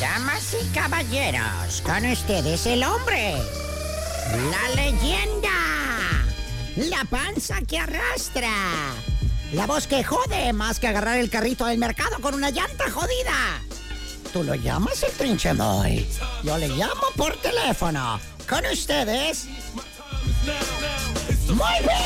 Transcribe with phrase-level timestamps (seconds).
[0.00, 3.34] Damas y caballeros, con ustedes el hombre,
[4.32, 5.50] la leyenda,
[6.76, 8.50] la panza que arrastra,
[9.52, 13.60] la voz que jode más que agarrar el carrito del mercado con una llanta jodida.
[14.32, 16.08] Tú lo llamas el trinchemoy.
[16.44, 18.18] Yo le llamo por teléfono.
[18.48, 19.48] Con ustedes.
[21.48, 22.00] ¡Muy bien!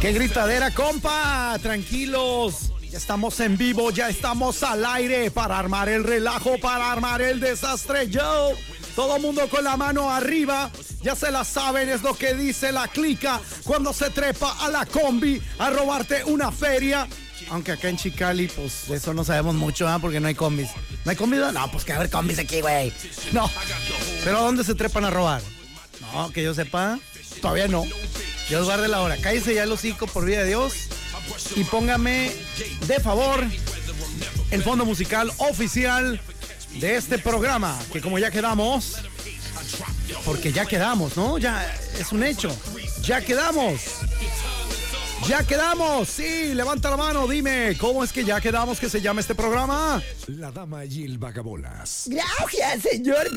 [0.00, 1.58] ¡Qué gritadera, compa!
[1.60, 2.73] Tranquilos.
[2.94, 7.40] Ya estamos en vivo, ya estamos al aire para armar el relajo, para armar el
[7.40, 8.08] desastre.
[8.08, 8.52] Yo,
[8.94, 10.70] todo mundo con la mano arriba.
[11.02, 14.86] Ya se la saben, es lo que dice la clica cuando se trepa a la
[14.86, 17.08] combi a robarte una feria.
[17.50, 19.98] Aunque acá en Chicali, pues de eso no sabemos mucho, ¿ah?
[20.00, 20.68] Porque no hay combis.
[21.04, 21.40] ¿No hay combis?
[21.52, 22.92] No, pues que haber combis aquí, güey.
[23.32, 23.50] No.
[24.22, 25.42] ¿Pero dónde se trepan a robar?
[26.12, 27.00] No, que yo sepa,
[27.42, 27.82] todavía no.
[28.48, 29.16] Dios guarde la hora.
[29.16, 30.74] Cállese ya el hocico por vida de Dios.
[31.56, 32.32] Y póngame
[32.86, 33.44] de favor
[34.50, 36.20] el fondo musical oficial
[36.80, 37.78] de este programa.
[37.92, 38.96] Que como ya quedamos,
[40.24, 41.38] porque ya quedamos, ¿no?
[41.38, 42.54] Ya es un hecho.
[43.02, 43.80] Ya quedamos.
[45.28, 49.22] Ya quedamos, sí, levanta la mano, dime, ¿cómo es que ya quedamos que se llama
[49.22, 50.02] este programa?
[50.26, 52.08] La dama y el vagabolas.
[52.10, 53.30] Gracias, señor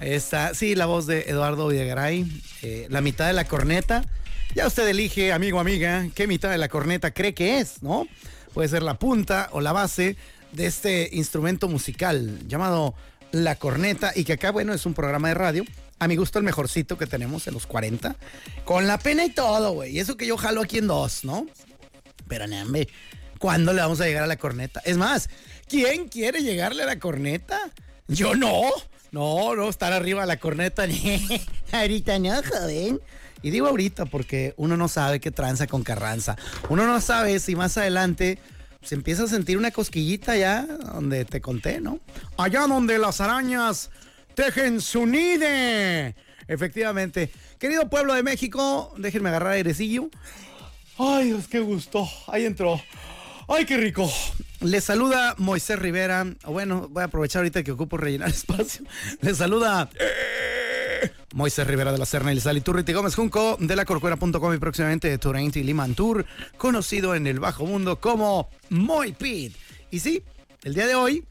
[0.00, 2.26] está, sí, la voz de Eduardo Videgaray,
[2.62, 4.04] eh, la mitad de la corneta.
[4.54, 8.06] Ya usted elige, amigo, amiga, qué mitad de la corneta cree que es, ¿no?
[8.52, 10.16] Puede ser la punta o la base
[10.52, 12.94] de este instrumento musical llamado
[13.32, 15.64] la corneta y que acá, bueno, es un programa de radio
[15.98, 18.14] a mi gusto el mejorcito que tenemos en los 40.
[18.64, 19.98] Con la pena y todo, güey.
[19.98, 21.46] Eso que yo jalo aquí en dos, ¿no?
[22.28, 22.88] Pero, nambe,
[23.38, 24.80] ¿cuándo le vamos a llegar a la corneta?
[24.84, 25.30] Es más,
[25.68, 27.58] ¿quién quiere llegarle a la corneta?
[28.06, 28.62] Yo no.
[29.10, 30.86] No, no, estar arriba de la corneta.
[31.72, 33.00] ahorita no, joven.
[33.44, 36.34] Y digo ahorita porque uno no sabe qué tranza con Carranza.
[36.70, 38.38] Uno no sabe si más adelante
[38.82, 42.00] se empieza a sentir una cosquillita allá donde te conté, ¿no?
[42.38, 43.90] Allá donde las arañas
[44.34, 46.16] tejen su nide.
[46.48, 47.30] Efectivamente.
[47.58, 50.08] Querido pueblo de México, déjenme agarrar airecillo.
[50.98, 52.08] Ay, Dios, qué gusto.
[52.28, 52.80] Ahí entró.
[53.46, 54.10] Ay, qué rico.
[54.60, 56.26] Le saluda Moisés Rivera.
[56.46, 58.86] Bueno, voy a aprovechar ahorita que ocupo rellenar espacio.
[59.20, 60.63] Le saluda eh,
[61.34, 65.18] Moisés Rivera de la Serna y Saliturriti Gómez Junco de la Corcuera.com y próximamente de
[65.18, 66.26] Turainti Liman Tour,
[66.56, 69.54] conocido en el bajo mundo como Moy Pit.
[69.90, 70.22] Y sí,
[70.62, 71.24] el día de hoy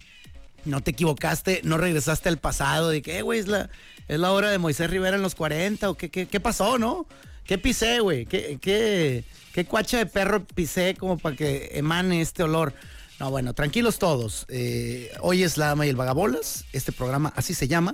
[0.66, 3.70] no te equivocaste, no regresaste al pasado, de que, eh, güey, es la,
[4.08, 7.06] es la hora de Moisés Rivera en los 40, o qué, qué, qué pasó, ¿no?
[7.46, 8.26] ¿Qué pisé, güey?
[8.26, 12.74] ¿Qué, qué, ¿Qué cuacha de perro pisé como para que emane este olor?
[13.20, 14.46] No, bueno, tranquilos todos.
[14.50, 16.66] Eh, hoy es La Dama y el Vagabolas.
[16.74, 17.94] Este programa así se llama.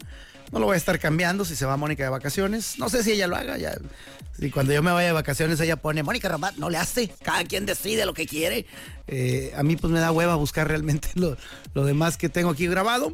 [0.51, 2.79] No lo voy a estar cambiando si se va Mónica de vacaciones.
[2.79, 3.57] No sé si ella lo haga.
[3.57, 3.77] Ya.
[4.39, 7.11] Si cuando yo me vaya de vacaciones ella pone, Mónica Ramat, no le hace.
[7.23, 8.65] Cada quien decide lo que quiere.
[9.07, 11.37] Eh, a mí pues me da hueva buscar realmente lo,
[11.73, 13.13] lo demás que tengo aquí grabado.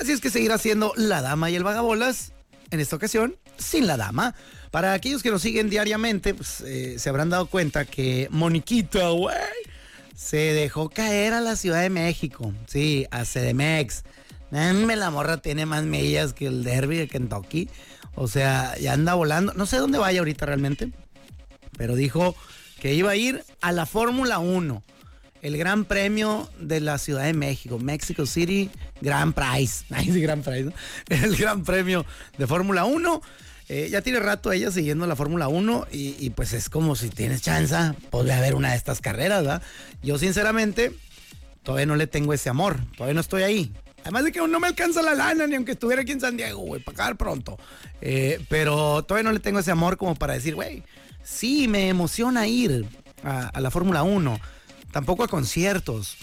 [0.00, 2.32] Así es que seguirá siendo La Dama y el Vagabolas.
[2.70, 4.34] En esta ocasión, sin la dama.
[4.72, 9.36] Para aquellos que nos siguen diariamente, pues, eh, se habrán dado cuenta que Moniquita, güey,
[10.16, 12.52] se dejó caer a la Ciudad de México.
[12.66, 14.02] Sí, a CDMX.
[14.54, 17.68] Dame la morra tiene más millas que el derby de Kentucky.
[18.14, 19.52] O sea, ya anda volando.
[19.54, 20.92] No sé dónde vaya ahorita realmente.
[21.76, 22.36] Pero dijo
[22.78, 24.80] que iba a ir a la Fórmula 1.
[25.42, 27.80] El Gran Premio de la Ciudad de México.
[27.80, 28.70] Mexico City
[29.00, 29.86] Grand Prize.
[30.04, 30.70] Sí, Grand Prize.
[31.08, 32.06] El Gran Premio
[32.38, 33.22] de Fórmula 1.
[33.68, 37.08] Eh, ya tiene rato ella siguiendo la Fórmula 1 y, y, pues es como si
[37.08, 37.74] tienes chance,
[38.10, 39.62] podría haber una de estas carreras, ¿verdad?
[40.02, 40.92] Yo sinceramente
[41.64, 43.72] todavía no le tengo ese amor, todavía no estoy ahí.
[44.04, 46.60] Además de que no me alcanza la lana, ni aunque estuviera aquí en San Diego,
[46.60, 47.58] güey, para acabar pronto.
[48.00, 50.82] Eh, pero todavía no le tengo ese amor como para decir, güey,
[51.22, 52.86] sí, me emociona ir
[53.22, 54.38] a, a la Fórmula 1.
[54.92, 56.18] Tampoco a conciertos.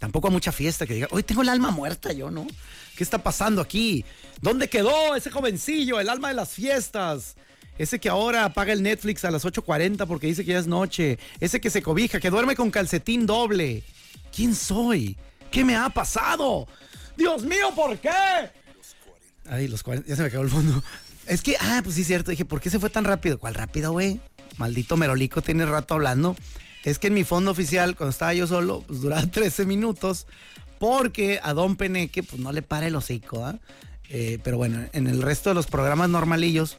[0.00, 2.46] Tampoco a mucha fiesta que diga, hoy tengo el alma muerta yo, ¿no?
[2.96, 4.04] ¿Qué está pasando aquí?
[4.42, 7.36] ¿Dónde quedó ese jovencillo, el alma de las fiestas?
[7.78, 11.18] Ese que ahora apaga el Netflix a las 8.40 porque dice que ya es noche.
[11.40, 13.84] Ese que se cobija, que duerme con calcetín doble.
[14.34, 15.16] ¿Quién soy?
[15.50, 16.66] ¿Qué me ha pasado?
[17.16, 18.10] Dios mío, ¿por qué?
[19.48, 20.82] Ay, los 40, ya se me acabó el fondo.
[21.26, 22.30] Es que, ah, pues sí, cierto.
[22.30, 23.38] Dije, ¿por qué se fue tan rápido?
[23.38, 24.20] ¿Cuál rápido, güey?
[24.58, 26.36] maldito Merolico tiene rato hablando.
[26.84, 30.26] Es que en mi fondo oficial, cuando estaba yo solo, pues duraba 13 minutos,
[30.78, 33.58] porque a Don Peneque, pues no le para el hocico, ¿ah?
[34.08, 36.78] Eh, pero bueno, en el resto de los programas normalillos,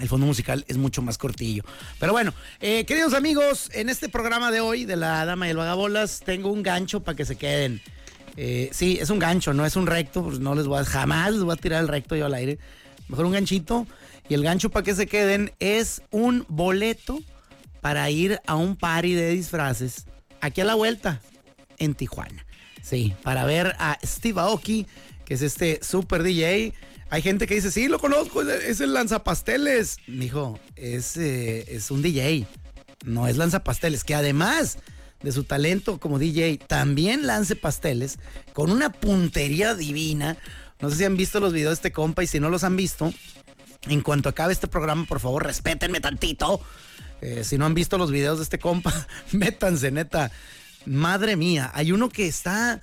[0.00, 1.64] el fondo musical es mucho más cortillo.
[1.98, 5.56] Pero bueno, eh, queridos amigos, en este programa de hoy de La Dama y el
[5.56, 7.82] Vagabolas, tengo un gancho para que se queden.
[8.36, 11.32] Eh, sí, es un gancho, no es un recto, pues no les voy a, jamás
[11.32, 12.58] les voy a tirar el recto yo al aire.
[13.08, 13.86] Mejor un ganchito.
[14.28, 17.20] Y el gancho para que se queden es un boleto
[17.80, 20.06] para ir a un party de disfraces
[20.40, 21.20] aquí a la vuelta
[21.78, 22.44] en Tijuana.
[22.82, 24.86] Sí, para ver a Steve Aoki,
[25.24, 26.72] que es este super DJ.
[27.10, 29.98] Hay gente que dice, sí, lo conozco, es el lanzapasteles.
[30.08, 32.46] Mijo, es, eh, es un DJ,
[33.04, 34.78] no es lanzapasteles, que además
[35.22, 38.18] de su talento como DJ, también lance pasteles
[38.52, 40.36] con una puntería divina.
[40.80, 42.76] No sé si han visto los videos de este compa y si no los han
[42.76, 43.12] visto,
[43.88, 46.60] en cuanto acabe este programa, por favor, respétenme tantito.
[47.22, 48.92] Eh, si no han visto los videos de este compa,
[49.32, 50.30] métanse, neta.
[50.84, 52.80] Madre mía, hay uno que está.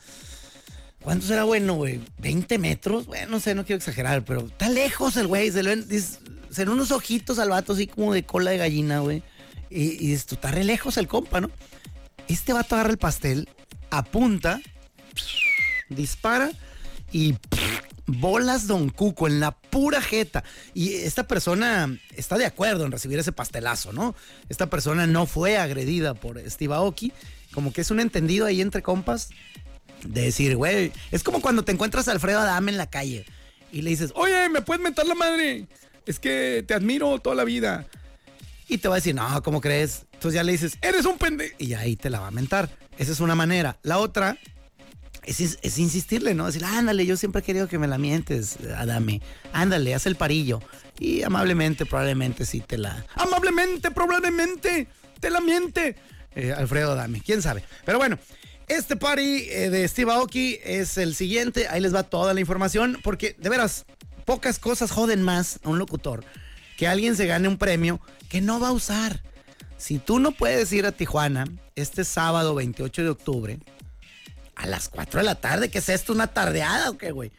[1.02, 2.00] ¿Cuánto será bueno, güey?
[2.22, 3.06] ¿20 metros?
[3.06, 5.52] Bueno, no sé, no quiero exagerar, pero está lejos el güey.
[5.52, 5.88] Se le ven,
[6.50, 9.22] se unos ojitos al vato así como de cola de gallina, güey.
[9.70, 11.50] Y, y está re lejos el compa, ¿no?
[12.28, 13.50] Este vato agarra el pastel,
[13.90, 14.62] apunta,
[15.90, 16.52] dispara
[17.12, 17.36] y
[18.06, 20.44] bolas Don Cuco en la pura jeta.
[20.74, 24.16] Y esta persona está de acuerdo en recibir ese pastelazo, ¿no?
[24.50, 27.14] Esta persona no fue agredida por Steve Aoki.
[27.54, 29.30] Como que es un entendido ahí entre compas
[30.04, 33.26] de decir, güey, es como cuando te encuentras a Alfredo Adame en la calle
[33.72, 35.68] y le dices, oye, ¿me puedes mentar la madre?
[36.06, 37.88] Es que te admiro toda la vida.
[38.74, 40.08] Y te va a decir, no, ¿cómo crees?
[40.14, 41.54] Entonces ya le dices, eres un pendejo.
[41.60, 42.76] Y ahí te la va a mentar.
[42.98, 43.78] Esa es una manera.
[43.84, 44.36] La otra
[45.22, 46.48] es, insistirle, ¿no?
[46.48, 49.22] Decir, ándale, yo siempre he querido que me la mientes, Adame.
[49.52, 50.60] Ándale, haz el parillo.
[50.98, 53.06] Y amablemente, probablemente sí te la.
[53.14, 54.88] Amablemente, probablemente
[55.20, 55.96] te la miente.
[56.34, 57.64] Eh, Alfredo Adame, quién sabe.
[57.86, 58.18] Pero bueno,
[58.70, 61.68] este party eh, de Steve Aoki es el siguiente.
[61.68, 62.98] Ahí les va toda la información.
[63.04, 63.86] Porque, de veras,
[64.26, 66.26] pocas cosas joden más a un locutor
[66.84, 69.22] que alguien se gane un premio que no va a usar.
[69.78, 71.46] Si tú no puedes ir a Tijuana
[71.78, 73.60] este sábado 28 de octubre,
[74.54, 75.70] a las 4 de la tarde.
[75.70, 76.12] ¿Qué es esto?
[76.12, 77.32] ¿Una tardeada o qué, güey?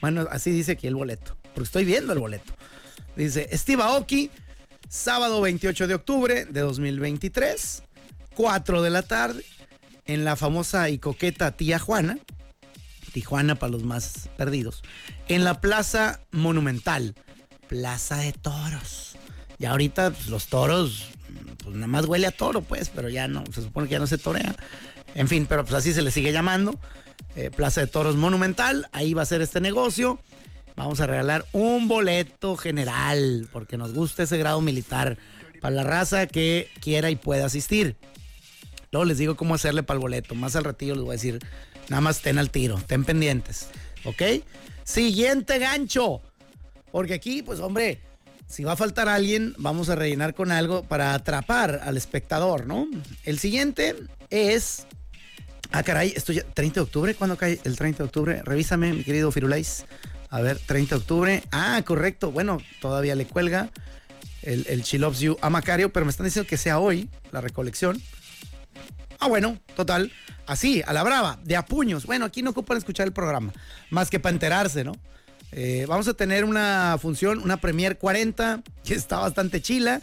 [0.00, 1.36] Bueno, así dice aquí el boleto.
[1.52, 2.52] Porque estoy viendo el boleto.
[3.16, 4.30] Dice Steve Aoki,
[4.88, 7.82] sábado 28 de octubre de 2023,
[8.36, 9.44] 4 de la tarde,
[10.06, 12.20] en la famosa y coqueta Tía Juana.
[13.12, 14.84] Tijuana para los más perdidos.
[15.26, 17.16] En la Plaza Monumental.
[17.72, 19.16] Plaza de Toros.
[19.58, 21.06] Y ahorita pues, los toros,
[21.64, 24.06] pues nada más huele a toro, pues, pero ya no, se supone que ya no
[24.06, 24.54] se torea.
[25.14, 26.78] En fin, pero pues así se le sigue llamando.
[27.34, 30.20] Eh, Plaza de Toros Monumental, ahí va a ser este negocio.
[30.76, 35.16] Vamos a regalar un boleto general, porque nos gusta ese grado militar
[35.62, 37.96] para la raza que quiera y pueda asistir.
[38.90, 40.34] Luego les digo cómo hacerle para el boleto.
[40.34, 41.38] Más al ratillo les voy a decir,
[41.88, 43.68] nada más estén al tiro, estén pendientes.
[44.04, 44.44] ¿Ok?
[44.84, 46.20] Siguiente gancho.
[46.92, 48.00] Porque aquí, pues hombre,
[48.46, 52.86] si va a faltar alguien, vamos a rellenar con algo para atrapar al espectador, ¿no?
[53.24, 53.96] El siguiente
[54.30, 54.86] es
[55.74, 58.42] Ah, caray, esto ya, 30 de octubre, ¿cuándo cae el 30 de octubre?
[58.44, 59.86] Revísame, mi querido Firulais.
[60.28, 61.42] A ver, 30 de octubre.
[61.50, 62.30] Ah, correcto.
[62.30, 63.70] Bueno, todavía le cuelga
[64.42, 68.02] el, el She You a Macario, pero me están diciendo que sea hoy la recolección.
[69.18, 70.12] Ah, bueno, total.
[70.46, 72.04] Así, a la brava, de a puños.
[72.04, 73.54] Bueno, aquí no ocupan escuchar el programa,
[73.88, 74.92] más que para enterarse, ¿no?
[75.52, 80.00] Eh, vamos a tener una función, una Premier 40, que está bastante chila,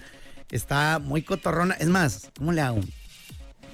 [0.51, 1.74] está muy cotorrona.
[1.75, 2.82] Es más, ¿cómo le hago?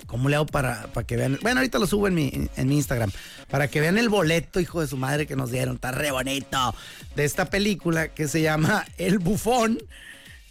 [0.08, 1.38] ¿Cómo le hago para, para que vean?
[1.42, 3.12] Bueno, ahorita lo subo en mi, en mi Instagram.
[3.50, 5.76] Para que vean el boleto, hijo de su madre, que nos dieron.
[5.76, 6.76] Está re bonito.
[7.16, 9.80] De esta película que se llama El Bufón.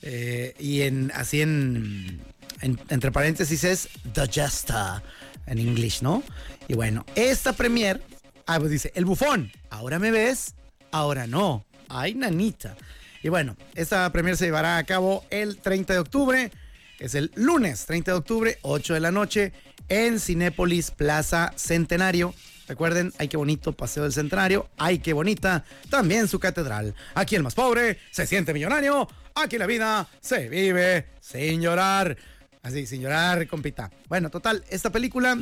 [0.02, 2.20] Eh, y en así en,
[2.60, 5.02] entre paréntesis es The Jester
[5.46, 6.22] en inglés, ¿no?
[6.68, 8.02] Y bueno, esta premier,
[8.46, 10.54] ah, pues dice, El Bufón, ahora me ves,
[10.94, 11.64] ahora no.
[11.88, 12.76] Ay, nanita.
[13.22, 16.50] Y bueno, esta premier se llevará a cabo el 30 de octubre
[16.98, 19.52] es el lunes 30 de octubre, 8 de la noche,
[19.88, 22.34] en Cinépolis Plaza Centenario.
[22.68, 26.94] Recuerden, ay qué bonito Paseo del Centenario, ay qué bonita también su catedral.
[27.14, 32.16] Aquí el más pobre se siente millonario, aquí la vida se vive sin llorar.
[32.62, 33.90] Así, sin llorar, compita.
[34.08, 35.36] Bueno, total, esta película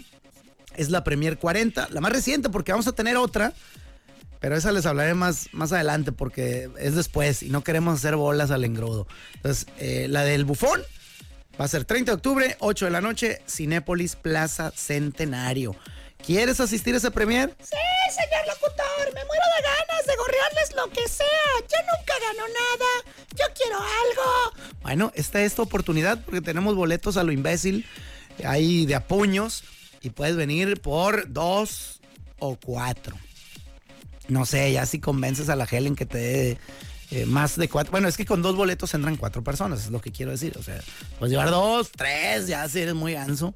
[0.77, 3.53] es la Premier 40, la más reciente porque vamos a tener otra,
[4.43, 8.51] pero esa les hablaré más, más adelante porque es después y no queremos hacer bolas
[8.51, 9.07] al engrudo.
[9.37, 10.83] Entonces, eh, la del bufón
[11.61, 15.77] Va a ser 30 de octubre, 8 de la noche, Cinépolis Plaza Centenario.
[16.25, 17.55] ¿Quieres asistir a esa premier?
[17.61, 17.77] Sí,
[18.11, 21.27] señor locutor, me muero de ganas de gorrearles lo que sea.
[21.61, 23.17] Yo nunca gano nada.
[23.37, 24.73] Yo quiero algo.
[24.83, 27.87] Bueno, esta oportunidad porque tenemos boletos a lo imbécil,
[28.45, 29.63] ahí de apuños,
[30.01, 32.01] y puedes venir por dos
[32.39, 33.15] o cuatro.
[34.33, 36.59] No sé, ya si convences a la Helen que te dé
[37.11, 37.91] eh, más de cuatro.
[37.91, 40.55] Bueno, es que con dos boletos entran cuatro personas, es lo que quiero decir.
[40.59, 40.81] O sea,
[41.19, 43.55] pues llevar dos, tres, ya si eres muy ganso,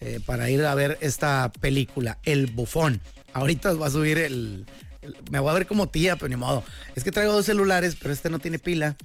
[0.00, 3.00] eh, para ir a ver esta película, El Bufón.
[3.32, 4.66] Ahorita os va a subir el,
[5.02, 6.62] el- Me voy a ver como tía, pero ni modo.
[6.94, 8.96] Es que traigo dos celulares, pero este no tiene pila.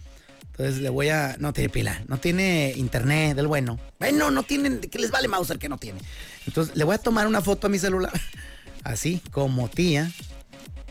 [0.51, 1.35] Entonces le voy a.
[1.39, 3.77] No tiene pila, no tiene internet del bueno.
[3.99, 4.79] Bueno, no tienen.
[4.79, 5.99] que les vale Mauser que no tiene?
[6.47, 8.11] Entonces le voy a tomar una foto a mi celular,
[8.83, 10.09] así como tía,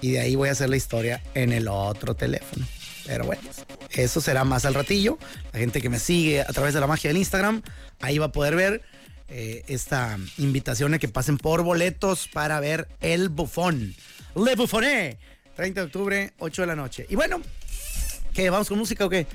[0.04, 2.66] y de ahí voy a hacer la historia en el otro teléfono.
[3.06, 3.40] Pero bueno,
[3.90, 5.18] eso será más al ratillo.
[5.50, 7.62] La gente que me sigue a través de la magia del Instagram,
[8.02, 8.82] ahí va a poder ver
[9.28, 13.94] eh, esta invitación a que pasen por boletos para ver El Bufón.
[14.36, 15.16] Le Bufoné,
[15.56, 17.06] 30 de octubre, 8 de la noche.
[17.08, 17.40] Y bueno,
[18.34, 18.50] ¿qué?
[18.50, 19.26] ¿Vamos con música o qué?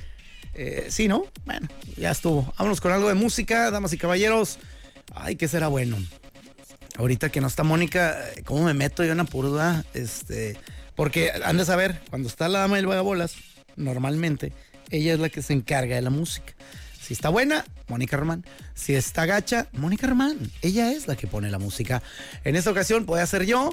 [0.54, 1.26] Eh, sí, ¿no?
[1.46, 2.54] Bueno, ya estuvo.
[2.60, 4.60] Vámonos con algo de música, damas y caballeros.
[5.16, 5.98] Ay, ¿qué será bueno?
[7.00, 9.86] Ahorita que no está Mónica, ¿cómo me meto yo en apuro, verdad?
[9.94, 10.58] Este,
[10.98, 13.36] porque han de saber, cuando está la dama del vagabolas,
[13.78, 14.52] normalmente
[14.90, 16.54] ella es la que se encarga de la música.
[17.02, 18.44] Si está buena, Mónica Román.
[18.74, 20.40] Si está gacha, Mónica Román.
[20.62, 22.04] Ella es la que pone la música.
[22.44, 23.70] En esta ocasión puede ser yo.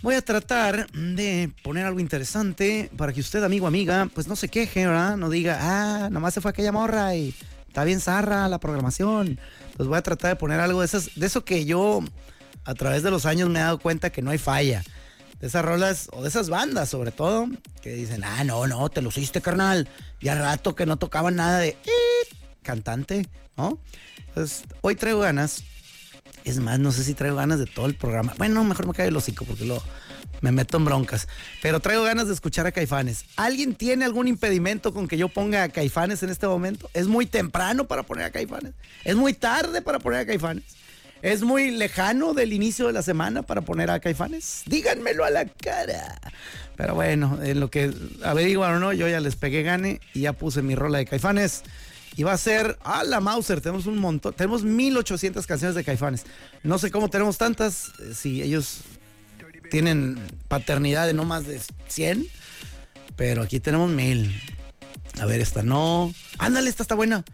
[0.00, 4.48] Voy a tratar de poner algo interesante para que usted, amigo, amiga, pues no se
[4.48, 5.16] queje, ¿verdad?
[5.16, 7.34] No diga, ah, nomás se fue aquella morra y
[7.70, 9.38] está bien zarra la programación.
[9.76, 12.00] Pues voy a tratar de poner algo de esas, de eso que yo
[12.64, 14.82] a través de los años me he dado cuenta que no hay falla.
[15.38, 17.46] De esas rolas o de esas bandas, sobre todo,
[17.80, 19.88] que dicen, ah, no, no, te lo hiciste, carnal.
[20.20, 23.78] Ya rato que no tocaban nada de "Eh", cantante, ¿no?
[24.26, 25.62] Entonces, hoy traigo ganas
[26.50, 28.34] es más, no sé si traigo ganas de todo el programa.
[28.38, 29.82] Bueno, mejor me cae el hocico porque lo,
[30.40, 31.28] me meto en broncas.
[31.62, 33.24] Pero traigo ganas de escuchar a Caifanes.
[33.36, 36.90] ¿Alguien tiene algún impedimento con que yo ponga a Caifanes en este momento?
[36.94, 38.72] ¿Es muy temprano para poner a Caifanes?
[39.04, 40.64] ¿Es muy tarde para poner a Caifanes?
[41.22, 44.62] ¿Es muy lejano del inicio de la semana para poner a Caifanes?
[44.66, 46.18] Díganmelo a la cara.
[46.76, 47.92] Pero bueno, en lo que
[48.24, 51.62] averiguan o no, yo ya les pegué gane y ya puse mi rola de Caifanes.
[52.16, 53.60] Y va a ser a la Mauser.
[53.60, 54.34] Tenemos un montón.
[54.34, 56.24] Tenemos 1800 canciones de Caifanes.
[56.62, 57.92] No sé cómo tenemos tantas.
[58.00, 58.80] eh, Si ellos
[59.70, 62.26] tienen paternidad de no más de 100.
[63.16, 64.34] Pero aquí tenemos mil.
[65.20, 66.12] A ver, esta no.
[66.38, 67.24] Ándale, esta está buena.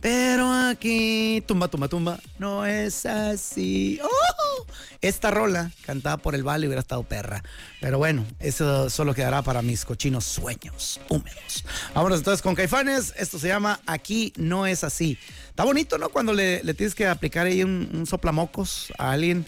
[0.00, 3.98] Pero aquí, tumba, tumba, tumba, no es así.
[4.02, 4.66] ¡Oh!
[5.00, 7.42] Esta rola, cantada por el Vale, hubiera estado perra.
[7.80, 11.64] Pero bueno, eso solo quedará para mis cochinos sueños húmedos.
[11.94, 13.12] Vámonos entonces con Caifanes.
[13.16, 15.18] Esto se llama Aquí no es así.
[15.50, 16.10] Está bonito, ¿no?
[16.10, 19.46] Cuando le, le tienes que aplicar ahí un, un soplamocos a alguien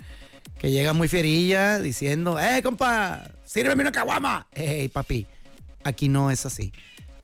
[0.59, 3.31] que llega muy fierilla diciendo, ¡eh, compa!
[3.45, 4.47] ¡Sírveme una caguama!
[4.53, 5.27] ¡Ey, papi!
[5.85, 6.73] Aquí no es así.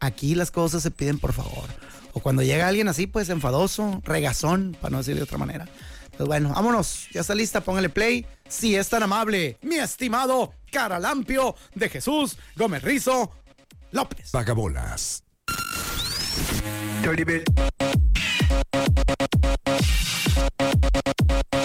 [0.01, 1.69] Aquí las cosas se piden por favor.
[2.17, 5.69] O cuando llega alguien así, pues enfadoso, regazón, para no decir de otra manera.
[6.17, 7.09] Pues bueno, vámonos.
[7.13, 8.25] Ya está lista, póngale play.
[8.49, 13.33] Si es tan amable, mi estimado Caralampio de Jesús Gómez Rizo
[13.91, 14.33] López.
[14.33, 15.25] Vagabolas.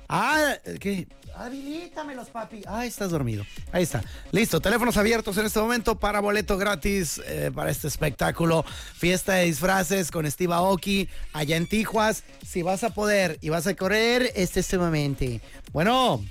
[0.08, 1.08] Ah, ¿qué?
[1.34, 2.62] Habilítamelos, papi.
[2.66, 3.44] Ah, estás dormido.
[3.72, 4.02] Ahí está.
[4.32, 4.60] Listo.
[4.60, 8.64] Teléfonos abiertos en este momento para boleto gratis eh, para este espectáculo.
[8.94, 12.24] Fiesta de disfraces con Steve Aoki allá en Tijuas.
[12.46, 15.24] Si vas a poder y vas a correr, este es tu momento.
[15.72, 16.22] Bueno,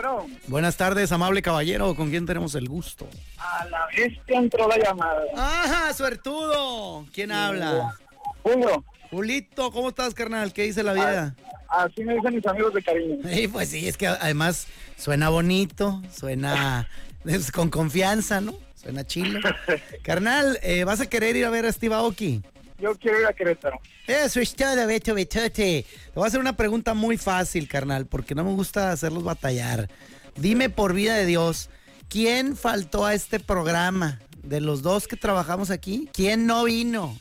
[0.00, 1.92] Bueno, buenas tardes, amable caballero.
[1.96, 3.08] ¿Con quién tenemos el gusto?
[3.36, 5.22] a la vez que entró la llamada.
[5.36, 7.04] ¡Ajá, suertudo!
[7.12, 7.96] ¿Quién habla?
[8.44, 10.52] Julio, Julito, ¿cómo estás, carnal?
[10.52, 11.34] ¿Qué dice la vida?
[11.68, 13.28] Así me dicen mis amigos de cariño.
[13.28, 16.88] Sí, pues sí, es que además suena bonito, suena
[17.24, 18.54] es con confianza, ¿no?
[18.76, 19.40] Suena chilo.
[20.04, 22.40] Carnal, eh, ¿vas a querer ir a ver a Steve Aoki?
[22.78, 23.80] Yo quiero ir a Querétaro.
[24.06, 25.50] Eso es todo, Beto Betote.
[25.50, 29.88] Te voy a hacer una pregunta muy fácil, carnal, porque no me gusta hacerlos batallar.
[30.36, 31.70] Dime por vida de Dios,
[32.08, 34.20] ¿quién faltó a este programa?
[34.44, 37.18] De los dos que trabajamos aquí, ¿quién no vino?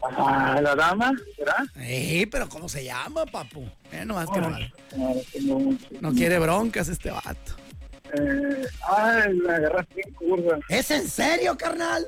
[0.00, 1.66] Ah, la dama, ¿será?
[1.76, 3.68] Eh, pero ¿cómo se llama, papu?
[3.90, 7.56] Eh, no más que no, no quiere broncas este vato.
[8.14, 10.58] Eh, ay, la agarraste en curva.
[10.68, 12.06] ¿Es en serio, carnal?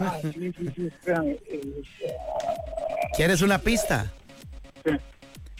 [0.00, 1.36] Ah, sí, sí, sí, espérame.
[1.48, 1.84] Eh,
[3.16, 4.10] ¿Quieres una pista?
[4.84, 4.90] sí.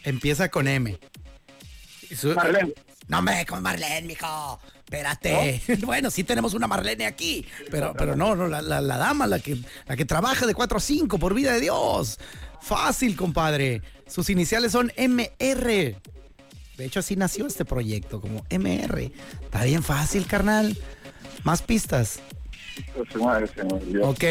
[0.04, 0.98] Empieza con M.
[2.16, 2.72] Su- Marlene.
[3.08, 4.60] No me con Marlene, mijo.
[4.84, 5.60] Espérate.
[5.84, 9.38] Bueno, sí tenemos una Marlene aquí, pero, pero no, no, la, la- la dama, la
[9.40, 12.18] que, la que trabaja de 4 a 5, por vida de Dios.
[12.62, 13.82] Fácil, compadre.
[14.06, 15.96] Sus iniciales son MR.
[16.76, 19.12] De hecho, así nació este proyecto, como MR.
[19.42, 20.76] Está bien fácil, carnal.
[21.44, 22.20] Más pistas.
[23.12, 24.08] Su madre se me olvidó.
[24.08, 24.24] Ok.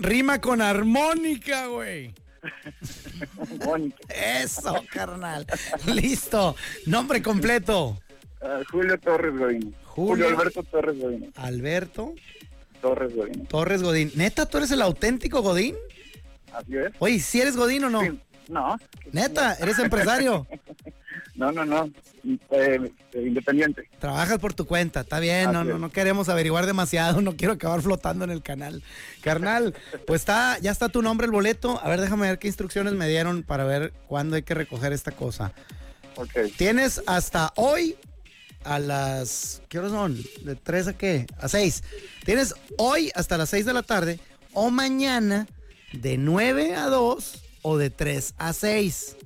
[0.00, 2.14] Rima con armónica, güey.
[4.08, 5.46] Eso, carnal.
[5.86, 6.56] Listo.
[6.86, 8.00] Nombre completo.
[8.40, 9.72] Ah, Julio Torres Godino.
[9.84, 10.24] Julio.
[10.24, 11.26] Julio Alberto Torres Godino.
[11.36, 12.14] Alberto
[12.80, 13.44] Torres Godino.
[13.44, 14.10] Torres Godín.
[14.16, 15.76] Neta, ¿tú eres el auténtico Godín?
[16.52, 16.92] Así es.
[16.98, 18.00] Oye, ¿si eres Godín o no?
[18.02, 18.18] Sí.
[18.48, 18.76] No,
[19.12, 20.46] Neta, ¿eres empresario?
[21.34, 21.90] no, no, no.
[22.50, 23.88] Eh, independiente.
[23.98, 27.54] Trabajas por tu cuenta, está bien, no, Así no, no queremos averiguar demasiado, no quiero
[27.54, 28.82] acabar flotando en el canal.
[29.22, 29.74] Carnal,
[30.06, 31.80] pues está, ya está tu nombre el boleto.
[31.82, 35.12] A ver, déjame ver qué instrucciones me dieron para ver cuándo hay que recoger esta
[35.12, 35.52] cosa.
[36.16, 36.30] Ok.
[36.56, 37.96] Tienes hasta hoy
[38.64, 39.62] a las.
[39.68, 40.22] ¿Qué horas son?
[40.42, 41.26] ¿De 3 a qué?
[41.38, 41.82] A 6.
[42.24, 44.20] Tienes hoy hasta las 6 de la tarde
[44.52, 45.46] o mañana
[45.92, 49.16] de 9 a 2 o de 3 a 6.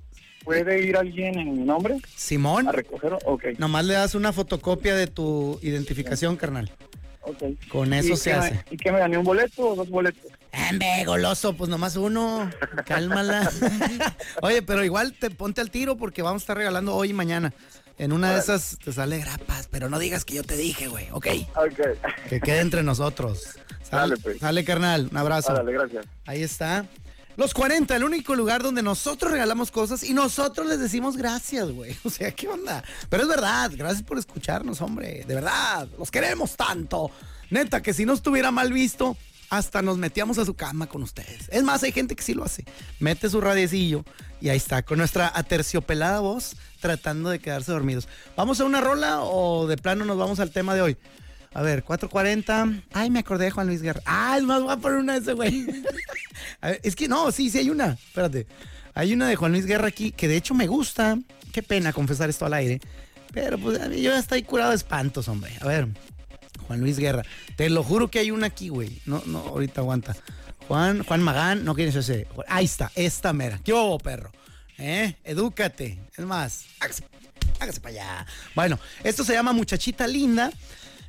[0.46, 3.18] ¿Puede ir alguien en mi nombre Simón, a recogerlo?
[3.26, 3.44] Ok.
[3.58, 6.70] nomás le das una fotocopia de tu identificación, carnal.
[7.22, 7.42] Ok.
[7.68, 8.64] Con eso ¿Y se me- hace.
[8.70, 9.18] ¿Y qué me gané?
[9.18, 10.30] ¿Un boleto o dos boletos?
[10.52, 12.48] Embe, goloso, pues nomás uno.
[12.86, 13.50] Cálmala.
[14.42, 17.52] Oye, pero igual te ponte al tiro porque vamos a estar regalando hoy y mañana.
[17.98, 21.08] En una de esas te sale grapas, pero no digas que yo te dije, güey,
[21.12, 21.26] ¿ok?
[21.56, 21.80] Ok.
[22.28, 23.56] Que quede entre nosotros.
[23.90, 24.38] Dale, pues.
[24.38, 25.08] sale, carnal.
[25.10, 25.52] Un abrazo.
[25.52, 26.06] Órale, gracias.
[26.26, 26.84] Ahí está.
[27.36, 31.94] Los 40, el único lugar donde nosotros regalamos cosas y nosotros les decimos gracias, güey.
[32.04, 32.82] O sea, ¿qué onda?
[33.10, 35.24] Pero es verdad, gracias por escucharnos, hombre.
[35.26, 37.10] De verdad, los queremos tanto.
[37.50, 39.16] Neta, que si no estuviera mal visto,
[39.50, 41.48] hasta nos metíamos a su cama con ustedes.
[41.50, 42.64] Es más, hay gente que sí lo hace.
[43.00, 44.04] Mete su radiecillo
[44.40, 48.08] y ahí está, con nuestra aterciopelada voz, tratando de quedarse dormidos.
[48.36, 50.96] ¿Vamos a una rola o de plano nos vamos al tema de hoy?
[51.56, 52.82] A ver, 4.40.
[52.92, 54.02] Ay, me acordé de Juan Luis Guerra.
[54.04, 55.66] Ah, es más, poner una de ese güey.
[56.60, 57.92] A ver, es que no, sí, sí hay una.
[57.92, 58.46] Espérate.
[58.92, 61.18] Hay una de Juan Luis Guerra aquí que de hecho me gusta.
[61.52, 62.82] Qué pena confesar esto al aire.
[63.32, 65.50] Pero pues a mí yo ya estoy curado de espantos, hombre.
[65.62, 65.88] A ver,
[66.66, 67.22] Juan Luis Guerra.
[67.56, 69.00] Te lo juro que hay una aquí, güey.
[69.06, 70.14] No, no, ahorita aguanta.
[70.68, 72.28] Juan, Juan Magán, no quieres ese.
[72.48, 73.60] Ahí está, esta mera.
[73.64, 74.30] ¿Qué hubo, perro?
[74.76, 75.16] ¿Eh?
[75.24, 75.98] Edúcate.
[76.14, 77.04] Es más, hágase,
[77.60, 78.26] hágase para allá.
[78.54, 80.52] Bueno, esto se llama Muchachita Linda.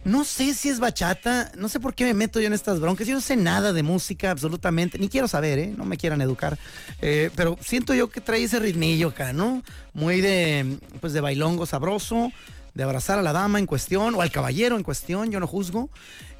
[0.04, 3.08] No sé si es bachata, no sé por qué me meto yo en estas broncas.
[3.08, 4.98] Yo no sé nada de música, absolutamente.
[4.98, 5.74] Ni quiero saber, ¿eh?
[5.76, 6.58] No me quieran educar.
[7.02, 9.64] Eh, pero siento yo que trae ese ritmillo acá, ¿no?
[9.94, 12.32] Muy de, pues de bailongo sabroso,
[12.74, 15.90] de abrazar a la dama en cuestión o al caballero en cuestión, yo no juzgo.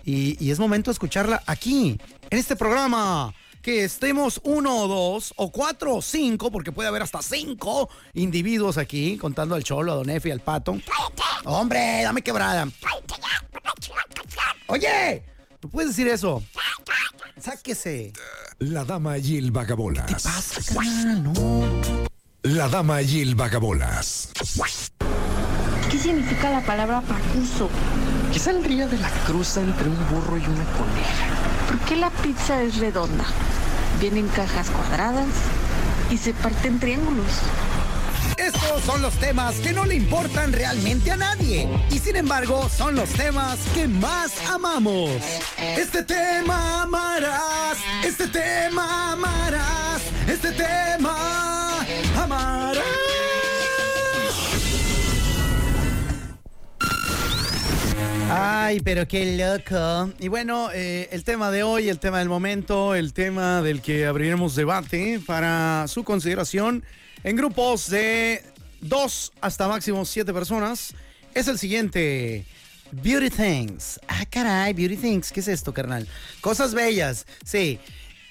[0.06, 3.34] Y, y es momento de escucharla aquí, en este programa.
[3.62, 8.78] Que estemos uno o dos o cuatro o cinco, porque puede haber hasta cinco individuos
[8.78, 10.78] aquí, contando al cholo, a Don Efe y al pato.
[11.44, 12.68] Hombre, dame quebrada.
[14.68, 15.24] Oye,
[15.62, 16.44] ¿no puedes decir eso?
[17.40, 18.14] Sáquese.
[18.60, 20.24] La dama y el vagabolas.
[20.24, 21.64] Pasa, carnal, no.
[22.44, 24.30] La dama y el vagabolas.
[25.92, 27.70] ¿Qué significa la palabra pacuso?
[28.34, 31.37] ¿Qué saldría de la cruza entre un burro y una coneja?
[31.68, 33.26] ¿Por qué la pizza es redonda?
[34.00, 35.28] Viene en cajas cuadradas
[36.10, 37.26] y se parte en triángulos.
[38.38, 41.68] Estos son los temas que no le importan realmente a nadie.
[41.92, 45.12] Y sin embargo, son los temas que más amamos.
[45.58, 47.78] Este tema amarás.
[48.04, 50.02] Este tema amarás.
[50.28, 51.47] Este tema
[58.30, 60.12] Ay, pero qué loco.
[60.20, 64.06] Y bueno, eh, el tema de hoy, el tema del momento, el tema del que
[64.06, 66.84] abriremos debate para su consideración
[67.24, 68.44] en grupos de
[68.82, 70.94] dos hasta máximo siete personas
[71.34, 72.46] es el siguiente.
[72.92, 74.00] Beauty Things.
[74.08, 75.32] Ah, caray, Beauty Things.
[75.32, 76.08] ¿Qué es esto, carnal?
[76.42, 77.26] Cosas bellas.
[77.46, 77.80] Sí.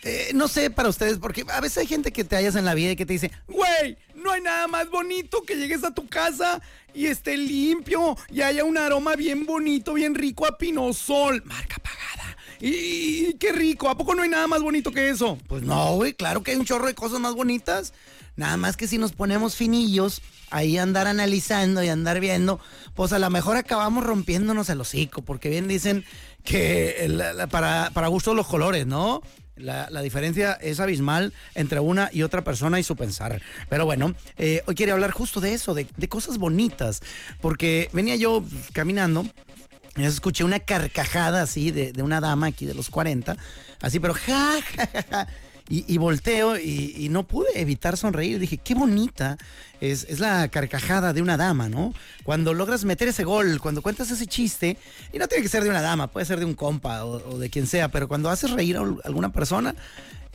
[0.03, 2.75] eh, no sé para ustedes, porque a veces hay gente que te hallas en la
[2.75, 6.09] vida y que te dice, güey, no hay nada más bonito que llegues a tu
[6.09, 6.61] casa
[6.93, 11.45] y esté limpio y haya un aroma bien bonito, bien rico a pinosol.
[11.45, 12.37] Marca pagada.
[12.61, 15.39] Y, qué rico, ¿a poco no hay nada más bonito que eso?
[15.47, 17.93] Pues no, güey, claro que hay un chorro de cosas más bonitas.
[18.35, 22.59] Nada más que si nos ponemos finillos, ahí andar analizando y andar viendo,
[22.95, 26.05] pues a lo mejor acabamos rompiéndonos el hocico, porque bien dicen
[26.43, 27.09] que
[27.49, 29.23] para, para gusto los colores, ¿no?
[29.57, 33.41] La, diferencia es abismal entre una y otra persona y su pensar.
[33.69, 37.03] Pero bueno, eh, hoy quiere hablar justo de eso, de, cosas bonitas.
[37.41, 39.27] Porque venía yo caminando
[39.97, 43.35] escuché una carcajada así de, de, una dama aquí de los 40,
[43.81, 45.27] así, pero ja, ja, ja, ja
[45.69, 48.39] y, volteo y, no pude evitar sonreír.
[48.39, 49.37] Dije, qué bonita
[49.81, 51.93] es, la carcajada de una dama, ¿no?
[52.23, 54.79] Cuando logras meter ese gol, cuando cuentas ese chiste,
[55.13, 57.51] y no tiene que ser de una dama, puede ser de un compa o de
[57.51, 59.75] quien sea, pero cuando haces reír a alguna persona,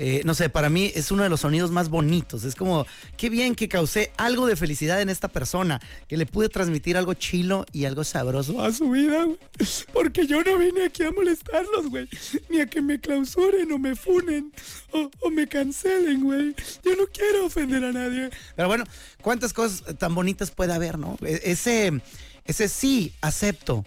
[0.04, 2.44] eh, no sé, para mí es uno de los sonidos más bonitos.
[2.44, 2.88] Es como,
[3.18, 7.14] qué bien que causé algo de felicidad en esta persona, que le pude transmitir algo
[7.14, 9.38] chilo y algo sabroso a su vida, güey.
[9.94, 12.10] Porque yo no vine aquí a molestarlos, güey.
[12.50, 14.52] Ni a que me clausuren o me funen
[14.92, 16.56] o, me cancelen, güey.
[16.84, 18.32] Yo no quiero ofender a nadie.
[18.56, 18.86] Pero bueno,
[19.22, 21.16] ¿cuántas cosas tan bonitas puede haber, no?
[21.24, 22.02] E-, ese,
[22.46, 23.86] ese sí, acepto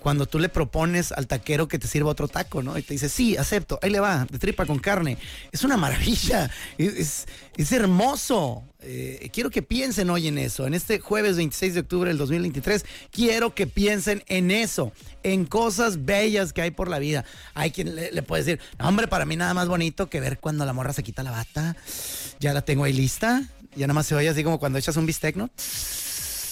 [0.00, 2.78] cuando tú le propones al taquero que te sirva otro taco, ¿no?
[2.78, 5.18] Y te dice, sí, acepto, ahí le va, de tripa con carne.
[5.52, 7.26] Es una maravilla, es,
[7.72, 8.62] hermoso.
[8.80, 12.84] Eh, quiero que piensen hoy en eso, en este jueves 26 de octubre del 2023,
[13.10, 14.92] quiero que piensen en eso,
[15.24, 17.24] en cosas bellas que hay por la vida.
[17.54, 20.72] Hay quien le, puede decir, hombre, para mí nada más bonito que ver cuando la
[20.72, 21.74] morra se quita la bata,
[22.38, 23.42] ya la tengo ahí lista,
[23.74, 25.50] ya nada más se oye así como cuando echas un bistec, ¿no?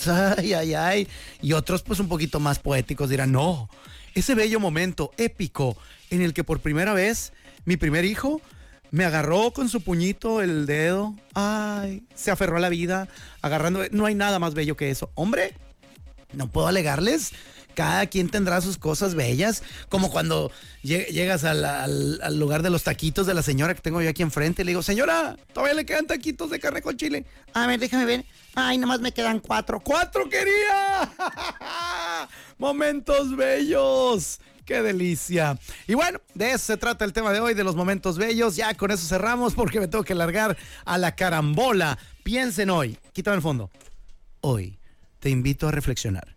[0.37, 1.09] ay, ay, ay.
[1.43, 3.69] Y otros pues un poquito más poéticos dirán, no,
[4.15, 5.77] ese bello momento épico
[6.11, 7.33] en el que por primera vez
[7.65, 8.41] mi primer hijo
[8.91, 13.09] me agarró con su puñito el dedo, ay, se aferró a la vida,
[13.43, 15.11] agarrando, no hay nada más bello que eso.
[15.15, 15.55] Hombre,
[16.33, 17.33] no puedo alegarles
[17.75, 20.51] cada quien tendrá sus cosas bellas, como cuando
[20.83, 24.65] llegas al, lugar de los taquitos de la señora que tengo yo aquí enfrente y
[24.65, 27.25] le digo, señora, todavía le quedan taquitos de carne con chile.
[27.53, 28.25] A ver, déjame ver.
[28.55, 29.81] Ay, nomás me quedan cuatro.
[29.81, 31.13] ¡Cuatro quería!
[32.59, 34.41] Momentos bellos.
[34.65, 35.59] ¡Qué delicia!
[35.87, 38.57] Y bueno, de eso se trata el tema de hoy, de los momentos bellos.
[38.57, 40.57] Ya con eso cerramos porque me tengo que largar
[40.87, 41.99] a la carambola.
[42.23, 43.71] Piensen hoy, quítame el fondo.
[44.41, 44.79] Hoy
[45.21, 46.35] te invito a reflexionar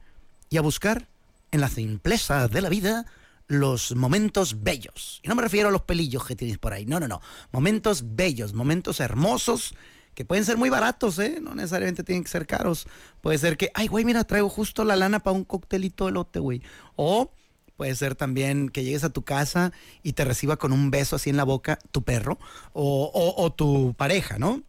[0.49, 1.07] y a buscar
[1.51, 3.05] en la simpleza de la vida
[3.47, 5.21] los momentos bellos.
[5.23, 7.21] Y no me refiero a los pelillos que tienes por ahí, no, no, no.
[7.51, 9.73] Momentos bellos, momentos hermosos
[10.13, 11.37] que pueden ser muy baratos, ¿eh?
[11.41, 12.87] No necesariamente tienen que ser caros.
[13.21, 16.39] Puede ser que, ay, güey, mira, traigo justo la lana para un coctelito de lote,
[16.39, 16.63] güey.
[16.95, 17.31] O
[17.75, 21.29] puede ser también que llegues a tu casa y te reciba con un beso así
[21.29, 22.39] en la boca tu perro
[22.73, 24.63] o, o tu pareja, ¿no?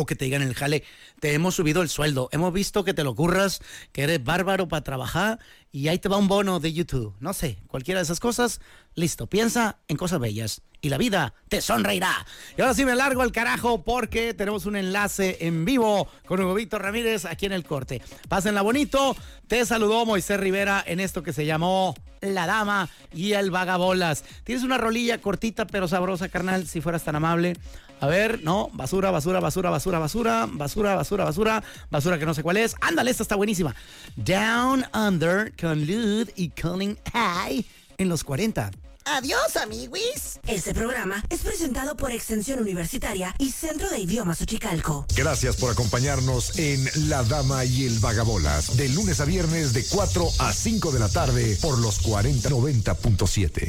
[0.00, 0.82] O que te digan el jale,
[1.20, 3.60] te hemos subido el sueldo, hemos visto que te lo curras,
[3.92, 5.38] que eres bárbaro para trabajar
[5.72, 7.14] y ahí te va un bono de YouTube.
[7.20, 8.60] No sé, cualquiera de esas cosas,
[8.94, 12.26] listo, piensa en cosas bellas y la vida te sonreirá.
[12.56, 16.54] Y ahora sí me largo al carajo porque tenemos un enlace en vivo con Hugo
[16.54, 18.00] Víctor Ramírez aquí en el corte.
[18.28, 23.50] Pásenla bonito, te saludó Moisés Rivera en esto que se llamó La Dama y el
[23.50, 24.24] Vagabolas.
[24.44, 27.56] Tienes una rolilla cortita pero sabrosa, carnal, si fueras tan amable.
[28.00, 32.42] A ver, no, basura, basura, basura, basura, basura, basura, basura, basura, basura que no sé
[32.42, 32.74] cuál es.
[32.80, 33.74] Ándale, esta está buenísima.
[34.16, 37.64] Down Under con Lud y Calling High
[37.98, 38.70] en los 40.
[39.04, 40.38] Adiós, amiguis.
[40.46, 45.06] Este programa es presentado por Extensión Universitaria y Centro de Idiomas Uchicalco.
[45.16, 50.28] Gracias por acompañarnos en La Dama y el Vagabolas, de lunes a viernes de 4
[50.38, 53.68] a 5 de la tarde por los 4090.7.